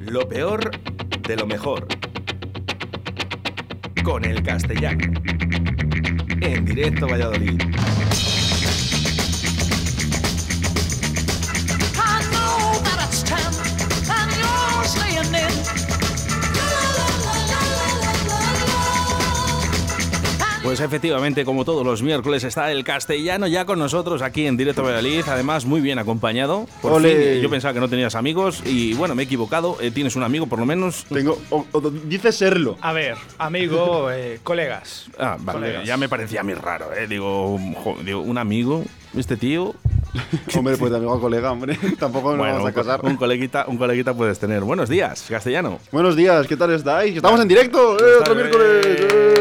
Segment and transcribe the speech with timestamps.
[0.00, 0.70] Lo peor
[1.26, 1.86] de lo mejor.
[4.04, 5.12] Con el castellano.
[6.40, 7.60] En directo Valladolid.
[20.76, 24.82] Pues efectivamente, como todos los miércoles, está el castellano ya con nosotros aquí en Directo
[24.82, 25.24] Valladolid.
[25.26, 26.66] Además, muy bien acompañado.
[26.82, 29.78] Por fin, yo pensaba que no tenías amigos y bueno, me he equivocado.
[29.80, 31.06] Eh, tienes un amigo, por lo menos.
[31.08, 31.38] Tengo.
[31.48, 32.76] o- o- dice serlo.
[32.82, 35.06] A ver, amigo, eh, colegas.
[35.18, 35.86] Ah, vale, Colegas.
[35.86, 37.06] ya me parecía a mí raro, ¿eh?
[37.06, 38.84] Digo, jo- digo, un amigo,
[39.16, 39.74] este tío.
[40.58, 41.78] Hombre, pues de amigo a colega, hombre.
[41.98, 43.00] Tampoco nos Bueno, vamos a casar.
[43.02, 44.60] un coleguita, un coleguita puedes tener.
[44.62, 45.78] Buenos días, castellano.
[45.90, 47.16] Buenos días, ¿qué tal estáis?
[47.16, 47.96] ¡Estamos en directo!
[47.98, 49.35] ¡Eh, otro Eh, miércoles!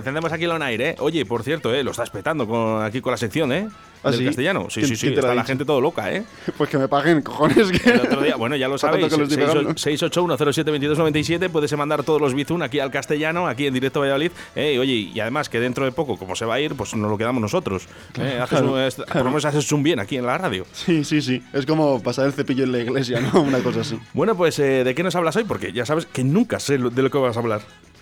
[0.00, 0.96] Encendemos aquí el on air, ¿eh?
[0.98, 1.82] Oye, por cierto, ¿eh?
[1.82, 3.68] Lo estás petando con, aquí con la sección, ¿eh?
[4.02, 4.24] ¿Ah, Del sí?
[4.24, 4.66] castellano.
[4.70, 5.08] Sí, ¿Quién- sí, sí.
[5.14, 5.44] Está la dicho?
[5.46, 6.24] gente todo loca, ¿eh?
[6.56, 7.70] Pues que me paguen, cojones.
[7.70, 7.90] Que...
[7.90, 9.08] El otro día, bueno, ya lo sabéis.
[9.08, 9.70] que lo estoy pegando.
[9.74, 14.30] 681072297 puedes mandar todos los bizun aquí al castellano, aquí en directo Valladolid.
[14.56, 16.94] Eh, y oye, y además que dentro de poco, como se va a ir, pues
[16.94, 17.86] nos lo quedamos nosotros.
[18.18, 20.64] Eh, haces es- Por lo menos haces un bien aquí en la radio.
[20.72, 21.42] Sí, sí, sí.
[21.52, 23.40] Es como pasar el cepillo en la iglesia, ¿no?
[23.42, 23.98] Una cosa así.
[24.14, 25.44] Bueno, pues eh, ¿de qué nos hablas hoy?
[25.44, 27.60] Porque ya sabes que nunca sé de lo que vas a hablar.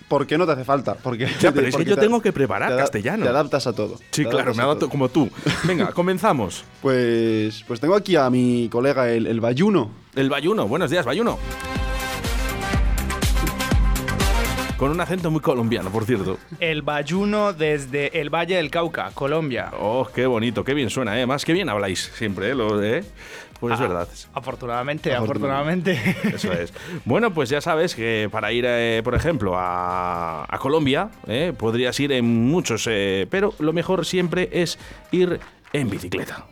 [0.09, 0.95] ¿Por qué no te hace falta?
[0.95, 3.23] Porque, Ya, pero es que porque yo te- tengo que preparar te castellano.
[3.23, 3.97] Te adaptas a todo.
[4.11, 4.89] Sí, claro, me adapto todo.
[4.89, 5.29] como tú.
[5.63, 6.65] Venga, comenzamos.
[6.81, 9.91] Pues, pues tengo aquí a mi colega, el, el Bayuno.
[10.15, 11.37] El Bayuno, buenos días, Bayuno.
[14.79, 16.37] Con un acento muy colombiano, por cierto.
[16.61, 19.71] El Bayuno desde el Valle del Cauca, Colombia.
[19.77, 21.25] Oh, qué bonito, qué bien suena, ¿eh?
[21.25, 22.55] Más que bien habláis siempre, ¿eh?
[22.55, 23.03] Lo, ¿eh?
[23.59, 24.07] Pues es Ah, verdad.
[24.33, 25.91] Afortunadamente, Afortunadamente.
[25.97, 26.35] afortunadamente.
[26.35, 26.73] Eso es.
[27.03, 31.99] Bueno, pues ya sabes que para ir, eh, por ejemplo, a, a Colombia, eh, podrías
[31.99, 34.79] ir en muchos, eh, pero lo mejor siempre es
[35.11, 35.41] ir
[35.73, 36.45] en bicicleta.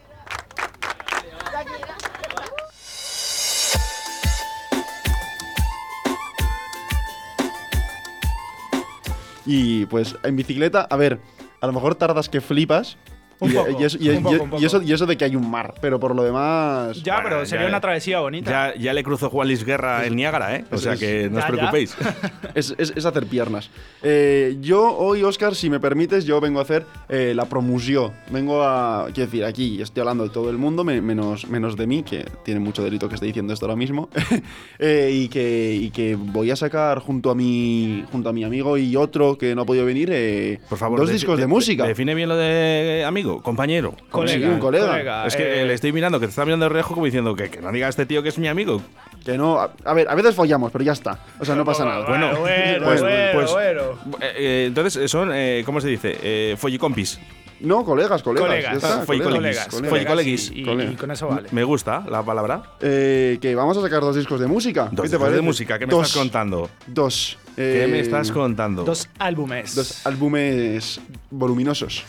[9.48, 11.20] Y pues en bicicleta, a ver,
[11.62, 12.98] a lo mejor tardas que flipas.
[13.40, 14.62] Un y, poco, y eso, y- un poco, y- un poco.
[14.62, 17.02] y eso, y eso de que hay un mar, pero por lo demás.
[17.04, 18.50] ya, Bueno, pero sería ya- una travesía bonita.
[18.74, 20.66] Ya, ya le cruzó Juan Luis Guerra en Niágara, ¿eh?
[20.72, 21.96] O es- sea es- que no os preocupéis.
[22.56, 23.70] Es, es- es hacer piernas.
[24.02, 28.14] Eh, yo hoy, Oscar, si me permites, yo vengo a hacer eh, la promoción.
[28.32, 29.06] Vengo a.
[29.14, 32.26] Quiero decir, aquí estoy hablando de todo el mundo, me- menos, menos de mí, que
[32.44, 34.10] tiene mucho delito que esté diciendo esto ahora mismo.
[34.80, 38.78] Eh, y, que, y que voy a sacar junto a mi, junto a mi amigo
[38.78, 41.48] y otro que no ha podido venir eh, Por favor, dos de- discos de, de-
[41.48, 41.86] música.
[41.86, 43.94] Define bien lo de amigo, compañero.
[44.28, 45.26] Sí, un colega.
[45.26, 47.50] Es que eh, le estoy mirando, que te está mirando de reojo como diciendo que,
[47.50, 48.82] que no diga a este tío que es mi amigo.
[49.26, 49.60] Que no.
[49.60, 51.20] A, a ver, a veces follamos, pero ya está.
[51.40, 52.06] O sea, no pasa nada.
[52.08, 53.82] Bueno, bueno, pues- bueno, pues- bueno.
[54.22, 56.18] Eh, eh, entonces, son, eh, ¿cómo se dice?
[56.22, 57.20] Eh, follicompis.
[57.60, 58.48] No, colegas, colegas.
[58.48, 60.28] Colegas, está, colegas, colegas.
[60.52, 60.92] Y, y- Colega.
[60.92, 61.50] y con eso vale.
[61.52, 62.62] Me gusta la palabra.
[62.82, 64.84] Eh, que vamos a sacar dos discos de música.
[64.84, 65.36] Dos ¿Qué te discos parece?
[65.38, 66.06] de música, ¿qué me Dos.
[66.08, 66.70] estás contando?
[66.86, 67.38] Dos.
[67.58, 68.84] ¿Qué Eh, me estás contando?
[68.84, 69.74] Dos álbumes.
[69.74, 71.02] Dos álbumes
[71.32, 72.04] voluminosos.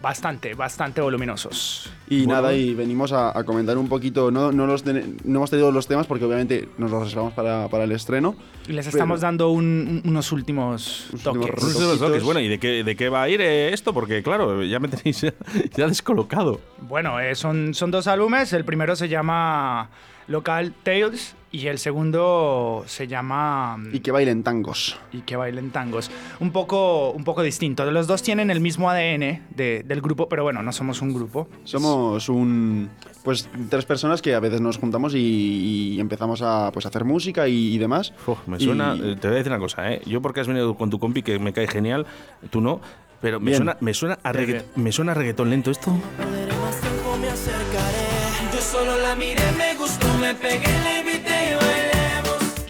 [0.00, 1.90] Bastante, bastante voluminosos.
[2.08, 2.34] Y Bueno.
[2.34, 4.30] nada, y venimos a, a comentar un poquito.
[4.30, 7.66] No, no, los ten- no hemos tenido los temas porque obviamente nos los reservamos para,
[7.68, 8.36] para el estreno.
[8.68, 11.50] Y les Pero- estamos dando un- un- unos últimos Unos toques.
[11.64, 12.22] últimos Unos toques.
[12.22, 13.92] Bueno, ¿y de qué, de qué va a ir eh, esto?
[13.92, 15.34] Porque, claro, ya me tenéis ya,
[15.76, 16.60] ya descolocado.
[16.82, 18.52] Bueno, eh, son, son dos álbumes.
[18.52, 19.90] El primero se llama
[20.28, 24.98] Local Tales y el segundo se llama Y que bailen tangos.
[25.12, 26.10] y que bailen tangos.
[26.40, 27.88] Un poco, un poco distinto.
[27.90, 31.48] Los dos tienen el mismo ADN de- del grupo, pero bueno, no somos un grupo.
[31.64, 32.90] Somos un.
[33.22, 37.46] Pues tres personas que a veces nos juntamos y, y empezamos a pues, hacer música
[37.46, 38.12] y, y demás.
[38.26, 38.94] Uf, me Y- suena.
[38.94, 40.00] eh, Te voy a decir una cosa, ¿eh?
[40.06, 42.04] Yo, porque has venido con tu compi, que me cae genial,
[42.50, 42.80] tú no.
[43.20, 43.56] Pero me Bien.
[43.58, 45.96] suena, me, suena a regga- me suena a reggaetón lento esto.
[46.18, 48.52] Perderé más tiempo, me acercaré.
[48.52, 49.40] Yo solo la miré,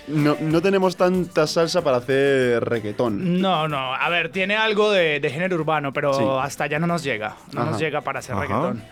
[0.07, 3.41] No, no tenemos tanta salsa para hacer reggaetón.
[3.41, 3.95] No, no.
[3.95, 6.25] A ver, tiene algo de, de género urbano, pero Sí.
[6.41, 7.37] hasta allá no nos llega.
[7.53, 7.71] No Ajá.
[7.73, 8.43] nos llega para hacer Ajá.
[8.43, 8.83] reggaetón.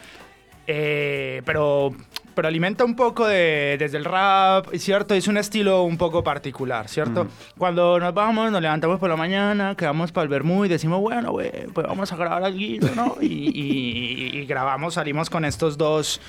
[0.66, 1.92] Eh, pero,
[2.34, 5.14] pero alimenta un poco de, desde el rap, ¿cierto?
[5.14, 7.26] Es un estilo un poco particular, ¿cierto?
[7.58, 11.30] Cuando nos vamos, nos levantamos por la mañana, quedamos para el vermú y decimos, bueno,
[11.32, 12.58] güey, pues vamos a grabar algo,
[12.96, 13.16] ¿no?
[13.20, 16.20] Y, y- y grabamos, salimos con estos dos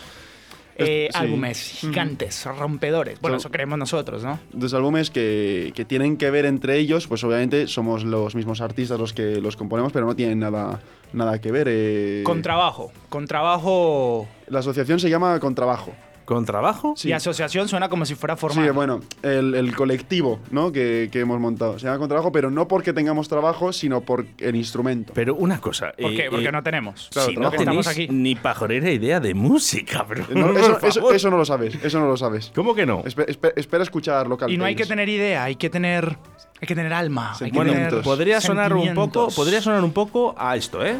[0.78, 1.18] eh, Sí.
[1.20, 3.20] álbumes gigantes, rompedores.
[3.22, 4.40] Bueno, eso creemos nosotros, ¿no?
[4.52, 9.00] Dos álbumes que, que tienen que ver entre ellos, pues obviamente somos los mismos artistas
[9.00, 10.80] los que los componemos, pero no tienen nada,
[11.14, 11.68] nada que ver.
[11.70, 12.22] eh.
[12.26, 15.94] Con trabajo, con trabajo La asociación se llama Contrabajo.
[16.26, 16.96] ¿Con trabajo?
[17.04, 18.66] Y asociación suena como si fuera formal.
[18.66, 20.72] Sí, bueno, el, el colectivo ¿no?
[20.72, 21.78] que, que hemos montado.
[21.80, 25.14] Se llama con trabajo, pero no porque tengamos trabajo, sino por el instrumento.
[25.16, 25.94] Pero una cosa.
[26.00, 26.30] ¿Por eh, qué?
[26.30, 27.10] Porque eh, no tenemos.
[27.12, 27.64] claro, si no trabajo.
[27.64, 28.08] Tenéis aquí.
[28.10, 32.08] ni pajorera idea de música, pero No, eso, eso- eso no lo sabes, eso no
[32.08, 32.52] lo sabes.
[32.56, 33.04] ¿Cómo que no?
[33.04, 34.52] Espe- espe- espera escuchar local.
[34.52, 36.18] Y no hay que tener idea, hay que tener,
[36.62, 37.34] hay que tener alma.
[37.42, 40.96] Hay que Bueno, tener podría sonar un poco, podría sonar un poco a esto, ¿eh?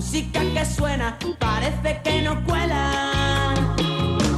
[0.00, 3.36] Música que suena parece que no cuela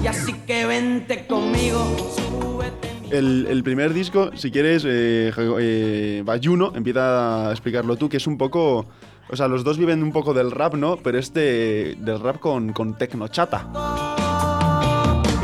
[0.02, 1.78] Y así que vente conmigo,
[2.16, 8.08] súbete mi El, el primer disco, si quieres, eh, eh, Bayuno, empieza a explicarlo tú,
[8.08, 8.86] que es un poco.
[9.30, 10.96] O sea, los dos viven un poco del rap, ¿no?
[10.96, 13.68] Pero este del rap con, con tecnochata.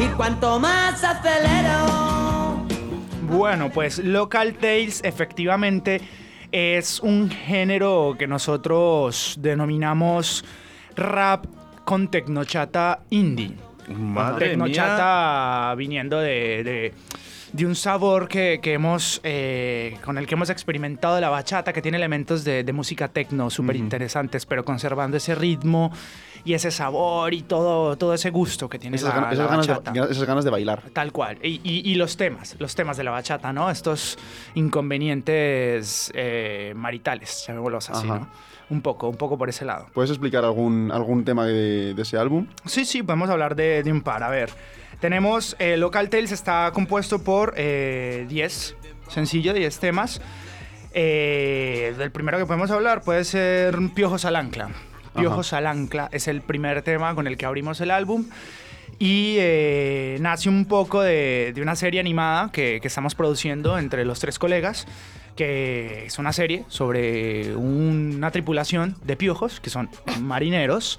[0.00, 2.67] Y cuanto más acelero
[3.31, 6.00] Bueno, pues Local Tales efectivamente
[6.52, 10.44] es un género que nosotros denominamos
[10.96, 11.46] rap
[11.84, 13.54] con tecnochata indie.
[13.88, 14.66] Madre mía.
[14.66, 16.94] Tecnochata viniendo de, de-
[17.50, 21.80] de un sabor que, que hemos, eh, con el que hemos experimentado la bachata, que
[21.80, 25.90] tiene elementos de, de música tecno súper interesantes, pero conservando ese ritmo
[26.48, 29.50] y ese sabor y todo, todo ese gusto que tiene Esas, la, ganas, la esas
[29.50, 29.90] ganas bachata.
[29.92, 30.82] de, esas ganas de bailar.
[30.94, 31.38] Tal cual.
[31.42, 33.70] Y, y- y los temas, los temas de la bachata, ¿no?
[33.70, 34.18] Estos
[34.54, 38.18] inconvenientes eh, maritales, llamémoslos así, Ajá.
[38.20, 38.28] ¿no?
[38.70, 39.86] Un poco, un poco por ese lado.
[39.94, 42.46] ¿Puedes explicar algún, algún tema de, de ese álbum?
[42.66, 44.22] Sí, sí, podemos hablar de, de un par.
[44.22, 44.50] A ver,
[45.00, 48.76] tenemos eh, Local Tales, está compuesto por eh, 10,
[49.08, 50.20] sencillo, 10 temas.
[50.92, 54.70] Eh, del primero que podemos hablar puede ser Piojos al Ancla.
[55.19, 58.26] Piojos al Ancla es el primer tema con el que abrimos el álbum.
[58.99, 64.19] Y eh, nace un poco de, una serie animada que, que estamos produciendo entre los
[64.19, 64.87] tres colegas,
[65.37, 69.88] que es una serie sobre una tripulación de piojos, que son
[70.20, 70.99] marineros,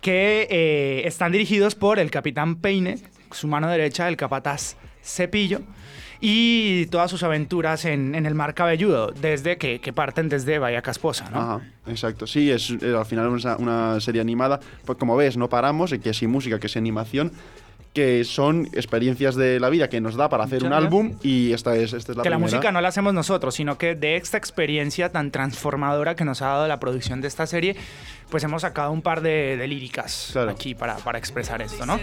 [0.00, 2.98] que eh, están dirigidos por el capitán Peine,
[3.30, 5.60] su mano derecha, el capataz Cepillo,
[6.20, 10.82] y todas sus aventuras en, en el mar cabelludo, desde que, que parten desde Bahía
[10.82, 11.38] Casposa, ¿no?
[11.40, 12.26] Ajá, exacto.
[12.26, 14.60] Sí, es, eh, al final es una, una serie animada.
[14.84, 17.32] Pues como ves, no paramos, que si música, que si animación,
[17.94, 21.52] que son experiencias de la vida que nos da para hacer Ya, un álbum y
[21.52, 22.56] esta es, esta es la que la primera.
[22.56, 26.46] música no la hacemos nosotros, sino que de esta experiencia tan transformadora que nos ha
[26.48, 27.74] dado la producción de esta serie,
[28.30, 30.50] pues hemos sacado un par de, de líricas Claro.
[30.52, 31.98] aquí para, para expresar esto, ¿no?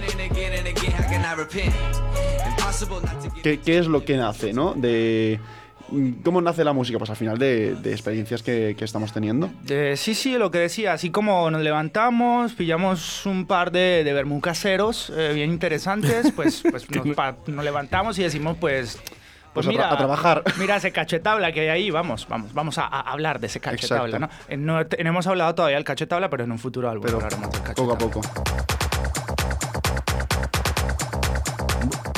[3.43, 4.73] ¿Qué, qué es lo que nace, no?
[4.73, 5.39] De...
[6.21, 6.97] ¿Cómo nace la música?
[6.97, 9.49] Pues al final de, de experiencias que, que estamos teniendo.
[9.69, 14.11] Eh, sí, sí, lo que decía, así como nos levantamos, pillamos un par de, de
[14.11, 18.99] vermú caseros eh, bien interesantes, pues, pues nos, pa- nos levantamos y decimos, pues...
[19.53, 20.43] Pues, Pues a mira, a trabajar.
[20.59, 24.19] Mira ese cachetabla que hay ahí, vamos, vamos, vamos a, a hablar de ese cachetabla.
[24.19, 24.29] ¿no?
[24.49, 27.19] Eh, No, hemos hablado todavía del cachetabla, pero en un futuro álbum Pero
[27.75, 28.21] poco a poco.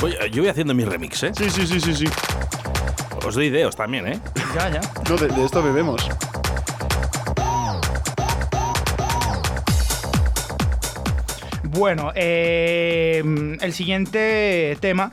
[0.02, 1.32] Oye, yo voy haciendo mi remix, ¿eh?
[1.36, 2.04] Sí, sí, sí, sí, sí.
[3.26, 4.20] Os doy ideos también, ¿eh?
[4.54, 4.80] Ya, ya.
[5.08, 6.08] No, de, de esto bebemos.
[11.64, 13.22] Bueno, eh,
[13.60, 15.12] el siguiente tema,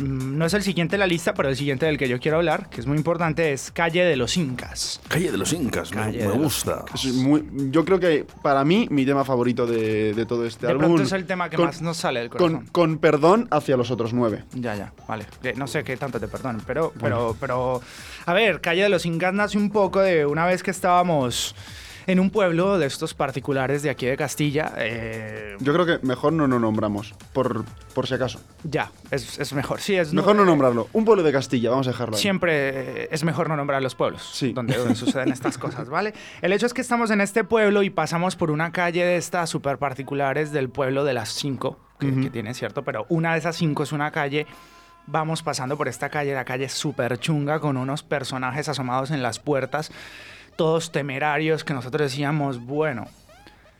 [0.00, 2.68] no es el siguiente en la lista, pero el siguiente del que yo quiero hablar,
[2.70, 5.00] que es muy importante, es Calle de los Incas.
[5.08, 6.84] Calle de los Incas, me, Calle me de los gusta.
[7.14, 10.86] Muy- yo creo que para mí, mi tema favorito de, de todo este De álbum.
[10.86, 12.66] pronto es el tema que con- más nos sale del con, corazón.
[12.72, 14.44] con perdón hacia los otros nueve.
[14.54, 15.26] Ya, ya, vale.
[15.42, 17.80] Eh, No sé qué tanto te perdonen, pero, pero, pero,
[18.26, 21.54] a ver, Calle de los Incas nace un poco de una vez que estábamos
[22.10, 24.72] en un pueblo de estos particulares de aquí de Castilla.
[24.76, 27.64] eh, Yo creo que mejor no lo nombramos, por,
[27.94, 28.40] por si acaso.
[28.64, 29.80] ya, es, es mejor.
[29.80, 30.88] Sí, es Mejor no nombrarlo.
[30.92, 32.20] Un pueblo de Castilla, vamos a dejarlo ahí.
[32.22, 34.52] Siempre eh, es mejor no nombrar los pueblos Sí.
[34.52, 36.12] donde, donde suceden estas cosas, ¿vale?
[36.42, 39.48] El hecho es que estamos en este pueblo y pasamos por una calle de estas
[39.50, 42.20] súper particulares del pueblo de las cinco, que, Ujú.
[42.22, 42.82] que tiene, ¿cierto?
[42.84, 44.46] Pero una de esas cinco es una calle.
[45.06, 49.38] Vamos pasando por esta calle, la calle súper chunga, con unos personajes asomados en las
[49.40, 49.90] puertas,
[50.60, 53.06] todos temerarios, que nosotros decíamos, bueno,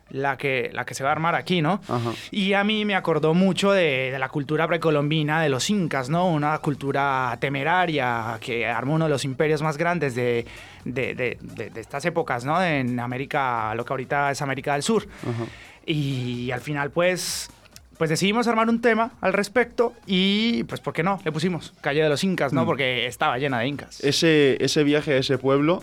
[0.08, 1.74] la que, la que se va a armar aquí, ¿no?
[1.86, 2.12] Ajá.
[2.30, 6.26] Y a mí me acordó mucho de, de la cultura precolombina de los incas, ¿no?
[6.30, 10.46] Una cultura temeraria que armó uno de los imperios más grandes de,
[10.86, 12.62] de- de- estas épocas, ¿no?
[12.64, 15.06] En América, lo que ahorita es América del Sur.
[15.22, 15.44] Ajá.
[15.84, 17.50] Y al final, pues,
[17.98, 21.20] pues decidimos armar un tema al respecto y, pues, ¿por qué no?
[21.26, 22.62] Le pusimos Calle de los Incas, ¿no?
[22.62, 22.66] Mm.
[22.66, 24.00] Porque estaba llena de incas.
[24.02, 25.82] Ese, ese viaje a ese pueblo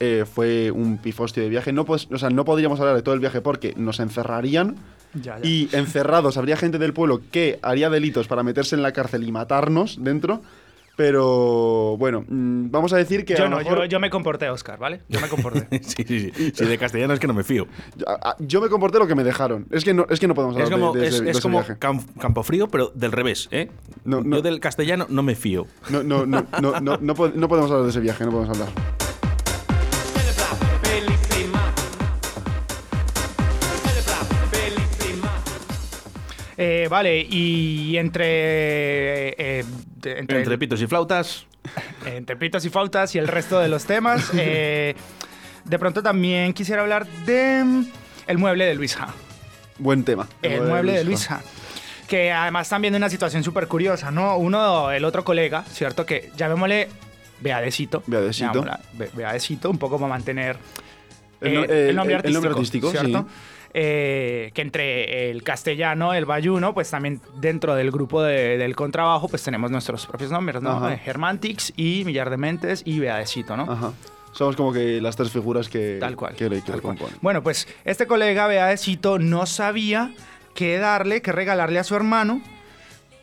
[0.00, 1.72] eh, fue un pifostio de viaje.
[1.72, 4.76] No, pues, o sea, no podríamos hablar de todo el viaje porque nos encerrarían
[5.14, 5.46] Ya, ya.
[5.48, 9.32] y encerrados habría gente del pueblo que haría delitos para meterse en la cárcel y
[9.32, 10.42] matarnos dentro.
[10.96, 14.78] Pero bueno, mm, vamos a decir que Yo no, mejor- yo, yo me comporté, Oscar,
[14.78, 15.02] ¿vale?
[15.10, 15.68] Yo me comporté.
[15.82, 16.52] sí, sí, sí.
[16.54, 17.66] Si de castellano es que no me fío.
[18.06, 19.66] a- yo me comporté lo que me dejaron.
[19.70, 21.36] Es que no, es que no podemos hablar Es como, de, de es, de es
[21.36, 21.74] ese como viaje.
[21.78, 23.70] cam- campo frío, pero del revés, ¿eh?
[24.04, 24.36] No, no.
[24.36, 25.66] Yo del castellano no me fío.
[25.90, 28.58] No, no, no, no, no, no, po- no podemos hablar de ese viaje, no podemos
[28.58, 28.72] hablar.
[36.58, 38.24] Eh, vale, y entre,
[39.60, 39.64] eh,
[40.00, 41.46] de- entre, Entre pitos y flautas.
[42.06, 44.94] entre pitos y flautas y el resto de los temas, eh,
[45.64, 47.86] de pronto también quisiera hablar de mm,
[48.28, 49.08] el mueble de Luisa.
[49.78, 50.26] Buen tema.
[50.42, 51.42] El mueble de Luisa.
[52.08, 54.36] Que además también de una situación súper curiosa, ¿no?
[54.38, 56.06] Uno, el otro colega, ¿cierto?
[56.06, 56.88] Que llamémosle
[57.40, 58.02] Beadecito.
[58.06, 58.64] Beadecito.
[58.94, 60.56] Be- Beadecito, un poco para mantener
[61.40, 63.26] El no- eh, el, nombre el- el artístico, nombre artístico, ¿cierto?
[63.28, 63.55] sí.
[63.74, 69.28] Eh, que entre el castellano, el bayuno, pues también dentro del grupo de- del contrabajo,
[69.28, 70.70] pues tenemos nuestros propios nombres, ¿no?
[70.70, 70.94] Ajá.
[70.94, 73.70] Eh, Germantix y Millar de Mentes y Beadecito, ¿no?
[73.70, 73.92] Ajá.
[74.32, 76.34] Somos como que las tres figuras que, Tal cual.
[76.34, 76.96] que, tal cual.
[77.22, 80.12] Bueno, pues este colega Beadecito no sabía
[80.54, 82.40] qué darle, qué regalarle a su hermano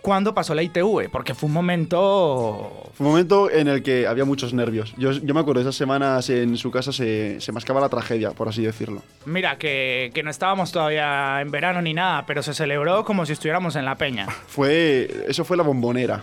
[0.03, 2.89] cuando pasó la ITV, porque fue un momento...
[2.93, 4.93] Fue un momento en el que había muchos nervios.
[4.97, 8.49] Yo, yo me acuerdo, esas semanas en su casa se, se mascaba la tragedia, por
[8.49, 9.01] así decirlo.
[9.25, 13.31] Mira, que, que no estábamos todavía en verano ni nada, pero se celebró como si
[13.31, 14.27] estuviéramos en la peña.
[14.47, 16.21] Fue, eso fue la bombonera.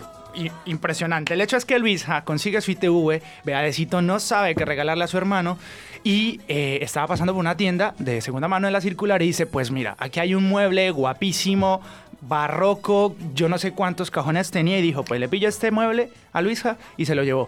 [0.65, 1.33] Impresionante.
[1.33, 5.17] El hecho es que Luisa consigue su ITV, Beadecito no sabe qué regalarle a su
[5.17, 5.57] hermano
[6.03, 9.45] y eh, estaba pasando por una tienda de segunda mano en la circular y dice,
[9.45, 11.81] pues mira, aquí hay un mueble guapísimo,
[12.21, 16.41] barroco, yo no sé cuántos cajones tenía y dijo, pues le pillo este mueble a
[16.41, 17.47] Luisa y se lo llevó.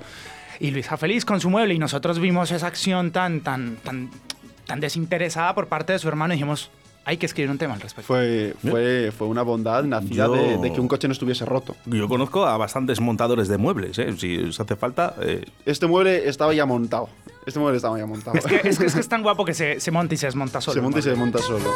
[0.60, 4.10] Y Luisa feliz con su mueble y nosotros vimos esa acción tan, tan, tan,
[4.66, 6.70] tan desinteresada por parte de su hermano y dijimos,
[7.06, 8.08] hay que escribir un tema al respecto.
[8.08, 11.76] Fue, fue, fue una bondad nacida Yo- de, de que un coche no estuviese roto.
[11.86, 14.14] Yo conozco a bastantes montadores de muebles, ¿eh?
[14.18, 15.14] Si os hace falta.
[15.22, 17.10] eh, Este mueble estaba ya montado.
[17.46, 18.38] Este mueble estaba ya montado.
[18.38, 20.28] Es que, es que es que es tan guapo que se, se monta y se
[20.28, 20.76] desmonta solo.
[20.76, 21.70] se monta y se desmonta solo.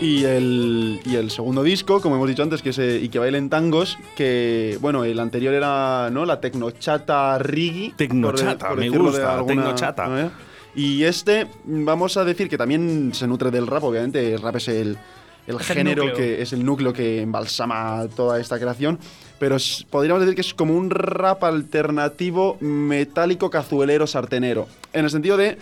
[0.00, 3.18] Y el, y el segundo disco, como hemos dicho antes, que es eh, Y que
[3.18, 6.26] bailen tangos, que, bueno, el anterior era, ¿no?
[6.26, 7.94] La tecnochata Rigi.
[7.96, 10.06] Tecnochata, me decirlo de gusta, alguna tecnochata.
[10.06, 10.30] manera.
[10.74, 14.68] Y este, vamos a decir que también se nutre del rap, obviamente, el rap es
[14.68, 14.98] el,
[15.46, 18.98] el Es género que es el núcleo que embalsama toda esta creación,
[19.38, 19.56] pero
[19.88, 25.56] podríamos decir que es como un rap alternativo metálico cazuelero sartenero, en el sentido de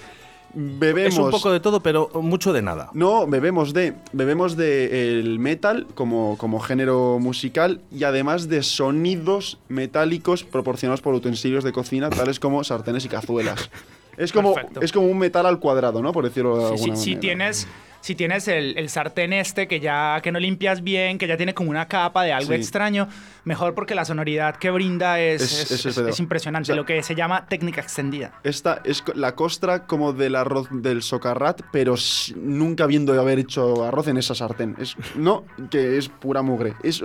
[0.54, 2.90] bebemos es un poco de todo, pero mucho de nada.
[2.94, 9.58] no, bebemos de bebemos de el metal como, como género musical y además de sonidos
[9.68, 13.70] metálicos proporcionados por utensilios de cocina tales como sartenes y cazuelas.
[14.16, 14.80] Es como, Perfecto.
[14.80, 16.12] es como un metal al cuadrado, ¿no?
[16.12, 17.66] Por decirlo de alguna sí, si tienes,
[18.00, 21.54] si tienes el, el sartén este que ya que no limpias bien, que ya tiene
[21.54, 22.56] como una capa de algo Sí.
[22.56, 23.08] extraño,
[23.44, 27.46] mejor porque la sonoridad que brinda es, Es- impresionante, O sea, lo que se llama
[27.46, 28.38] técnica extendida.
[28.44, 31.94] Esta es la costra como del arroz del socarrat, pero
[32.36, 34.76] nunca viendo haber hecho arroz en esa sartén.
[34.78, 36.74] Es, no, que es pura mugre.
[36.82, 37.02] Es,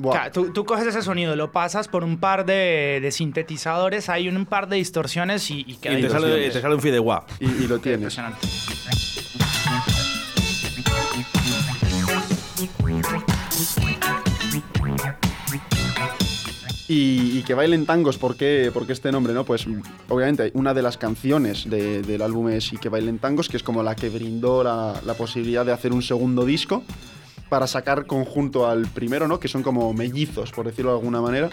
[0.00, 4.28] Claro, tú, tú coges ese sonido, lo pasas por un par de, de sintetizadores, hay
[4.28, 7.24] un par de distorsiones y, y queda Y te sale, te sale un fideuá.
[7.38, 8.16] y, y lo tienes.
[8.18, 8.46] impresionante.
[16.86, 19.32] Y, y que bailen tangos, ¿por qué, por qué este nombre?
[19.32, 19.66] no Pues
[20.08, 23.62] obviamente una de las canciones de- del álbum es Y que bailen tangos, que es
[23.62, 26.82] como la que brindó la, la posibilidad de hacer un segundo disco
[27.48, 29.40] para sacar conjunto al primero, ¿no?
[29.40, 31.50] Que son como mellizos, por decirlo de alguna manera.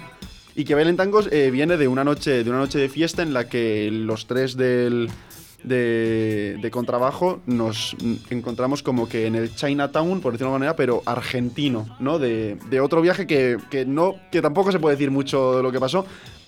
[0.56, 3.34] Y que bailen tangos eh, viene de una noche de una noche de fiesta en
[3.34, 5.10] la que los tres del
[5.64, 7.96] de, de contrabajo nos
[8.30, 12.20] encontramos como que en el Chinatown, por decirlo de alguna manera, pero argentino, ¿no?
[12.20, 15.72] De, de otro viaje que, que no que tampoco se puede decir mucho de lo
[15.72, 16.06] que pasó,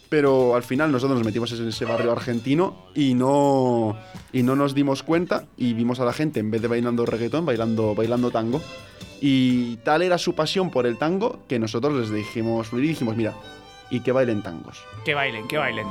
[0.10, 3.98] pero al final nosotros nos metimos en ese barrio argentino y no
[4.32, 7.46] y no nos dimos cuenta y vimos a la gente en vez de bailando reggaetón,
[7.46, 8.62] bailando bailando tango.
[9.26, 13.34] Y tal era su pasión por el tango que nosotros les dijimos, y dijimos, mira,
[13.90, 14.84] y que bailen tangos.
[15.06, 15.88] Que bailen, que bailen.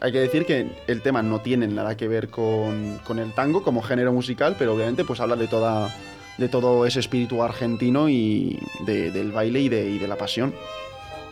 [0.00, 3.64] Hay que decir que el tema no tiene nada que ver con, con el tango
[3.64, 5.92] como género musical, pero obviamente pues habla de toda
[6.36, 10.54] de todo ese espíritu argentino y de- del baile y de, y de la pasión,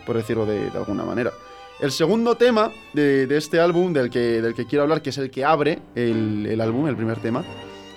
[0.05, 1.31] por decirlo de, de alguna manera.
[1.79, 5.19] El segundo tema de, de este álbum, del que, del que quiero hablar, que es
[5.19, 7.45] el que abre el, el álbum, el primer tema,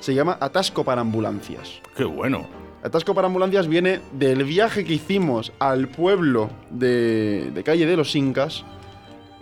[0.01, 1.79] se llama Atasco para ambulancias.
[1.95, 2.45] Qué bueno.
[2.83, 8.15] Atasco para ambulancias viene del viaje que hicimos al pueblo de, de calle de los
[8.15, 8.65] Incas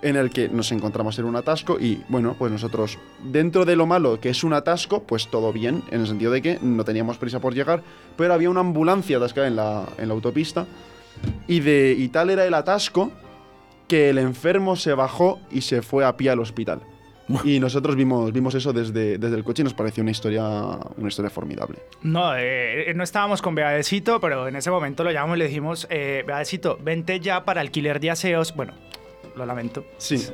[0.03, 3.87] en el que nos encontramos en un atasco y bueno, pues nosotros dentro de lo
[3.87, 7.17] malo que es un atasco, pues todo bien, en el sentido de que no teníamos
[7.17, 7.81] prisa por llegar,
[8.15, 10.67] pero había una ambulancia atascada en la, en la autopista
[11.47, 13.11] y, de, y tal era el atasco
[13.87, 16.81] que el enfermo se bajó y se fue a pie al hospital.
[17.43, 20.43] Y nosotros vimos, vimos eso desde, desde el coche y nos pareció una historia,
[20.97, 21.79] una historia formidable.
[22.01, 25.87] No, eh, no estábamos con Beadecito, pero en ese momento lo llamamos y le dijimos,
[25.89, 28.55] eh, Beadecito, vente ya para alquiler de aseos.
[28.55, 28.73] Bueno,
[29.35, 29.85] lo lamento.
[29.97, 30.25] Sí.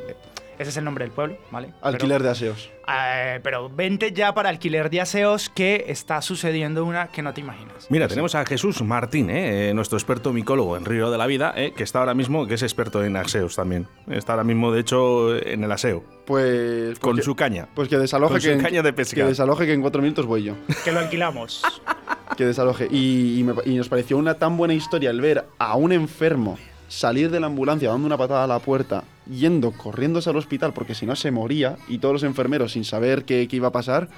[0.63, 1.73] Ese es el nombre del pueblo, ¿vale?
[1.81, 2.69] Alquiler de aseos.
[2.85, 7.33] Pero, eh, pero vente ya para alquiler de aseos que está sucediendo una que no
[7.33, 7.87] te imaginas.
[7.89, 9.69] Mira, tenemos a Jesús Martín, ¿eh?
[9.69, 11.73] Eh, nuestro experto micólogo en Río de la Vida, ¿eh?
[11.75, 13.87] que está ahora mismo, que es experto en aseos también.
[14.09, 16.97] Está ahora mismo, de hecho, en el aseo, Pues.
[16.99, 17.67] con pues su que- caña.
[17.75, 19.15] Pues que desaloje con su que, en- caña de pesca.
[19.17, 20.55] que desaloje que en cuatro minutos voy yo.
[20.85, 21.61] Que lo alquilamos.
[22.37, 22.87] que desaloje.
[22.89, 26.57] Y, y me- y nos pareció una tan buena historia el ver a un enfermo
[26.87, 30.95] salir de la ambulancia dando una patada a la puerta, yendo, corriéndose al hospital porque
[30.95, 34.09] si no se moría, y todos los enfermeros sin saber qué, qué iba a pasar.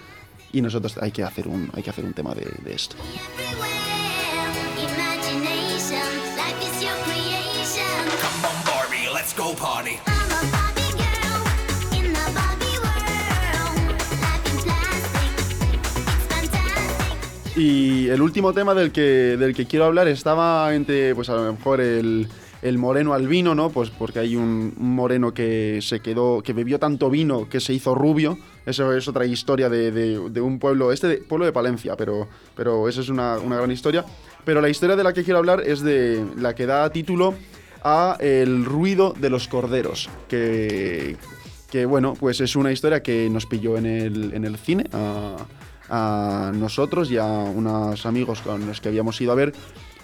[0.51, 2.95] Y nosotros hay que hacer un, hay que hacer un tema de, de esto.
[17.57, 21.53] Y el último tema del que, del que quiero hablar estaba entre, pues a lo
[21.53, 22.27] mejor el,
[22.61, 23.69] el moreno al vino, ¿no?
[23.69, 27.93] Pues porque hay un, moreno que se quedó, que bebió tanto vino que se hizo
[27.95, 28.37] rubio.
[28.65, 32.89] Eso es otra historia de, de- un pueblo, este de- pueblo de Palencia, pero, pero
[32.89, 34.03] eso es una, una gran historia.
[34.43, 37.33] Pero la historia de la que quiero hablar es de la que da título
[37.83, 41.17] a El ruido de los corderos, que,
[41.69, 45.35] que bueno, pues es una historia que nos pilló en el, en el cine a,
[45.89, 49.53] a nosotros y a unos amigos con los que habíamos ido a ver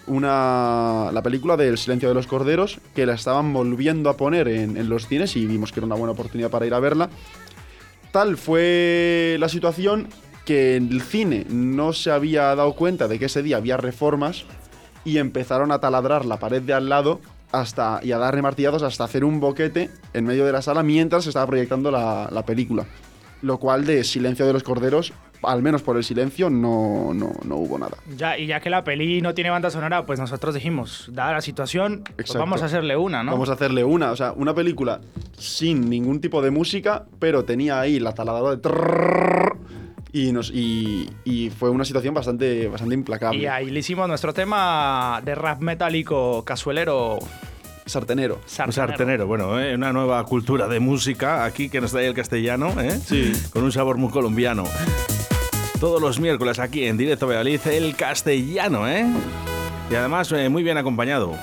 [0.07, 4.89] una, la película del Silencio de los Corderos, que la estaban volviendo a poner en,
[4.89, 7.09] los cines y vimos que era una buena oportunidad para ir a verla.
[8.11, 10.07] Tal fue la situación
[10.45, 14.45] que el cine no se había dado cuenta de que ese día había reformas
[15.05, 19.03] y empezaron a taladrar la pared de al lado hasta, y a darle martillados hasta
[19.03, 22.85] hacer un boquete en medio de la sala mientras se estaba proyectando la, la película.
[23.41, 27.55] Lo cual de Silencio de los Corderos, al menos por el silencio, no, no, no
[27.55, 27.97] hubo nada.
[28.15, 31.41] Ya, y ya que la peli no tiene banda sonora, pues nosotros dijimos, dada la
[31.41, 33.31] situación, pues vamos a hacerle una, ¿no?
[33.31, 35.01] Vamos a hacerle una, o sea, una película
[35.37, 39.57] sin ningún tipo de música, pero tenía ahí la taladradora de trrrrrrr,
[40.13, 43.39] y nos y, y fue una situación bastante bastante implacable.
[43.39, 47.19] Y ahí le hicimos nuestro tema de rap metálico casuelero
[47.85, 48.35] Sartenero.
[48.35, 48.87] Un sartenero.
[48.87, 49.75] sartenero, bueno, ¿eh?
[49.75, 52.99] una nueva cultura de música aquí que nos trae el castellano, ¿eh?
[53.03, 53.31] Sí.
[53.51, 54.63] con un sabor muy colombiano.
[55.81, 59.03] Todos los miércoles aquí en Directo Valladolid, el castellano, ¿eh?
[59.89, 61.35] Y además eh, muy bien acompañado.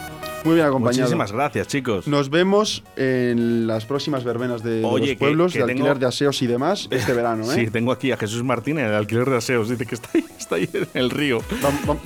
[0.48, 1.02] Muy bien acompañado.
[1.02, 2.08] Muchísimas gracias, chicos.
[2.08, 5.80] Nos vemos en las próximas verbenas de, de Oye, los que- pueblos, que de tengo-
[5.84, 7.54] alquiler de aseos y demás, este verano, ¿eh?
[7.54, 9.68] Sí, tengo aquí a Jesús Martín en el alquiler de aseos.
[9.68, 11.40] Dice que está ahí, está ahí en el río.
[11.40, 11.98] Vam- vam-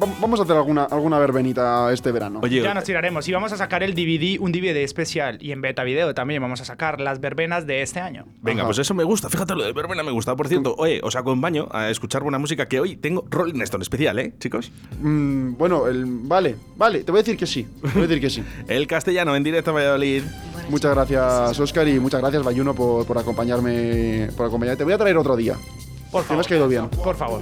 [0.00, 2.40] vam- Vamos a hacer alguna, alguna verbenita este verano.
[2.42, 3.28] Oye, Ya nos tiraremos.
[3.28, 5.36] Y vamos a sacar el DVD, un DVD especial.
[5.42, 8.24] Y en beta video también vamos a sacar las verbenas de este año.
[8.40, 8.68] venga, Ajá.
[8.68, 9.28] pues eso me gusta.
[9.28, 10.34] Fíjate, lo de verbena me gusta.
[10.36, 14.18] Por cierto, oye, os acompaño a escuchar buena música que hoy tengo Rolling Stone especial,
[14.18, 14.72] ¿eh, chicos?
[15.02, 17.66] Mm, bueno, el, vale, vale, te voy a decir que sí.
[17.94, 18.42] Voy a decir que sí.
[18.68, 20.22] El castellano en directo a Valladolid.
[20.68, 24.28] Muchas gracias, Oscar, y muchas gracias, Bayuno, por, por acompañarme.
[24.36, 24.76] Por acompañarme.
[24.76, 25.56] Te voy a traer otro día.
[26.10, 26.40] Por Que me favor.
[26.40, 26.88] has caído bien.
[26.88, 27.40] Por favor.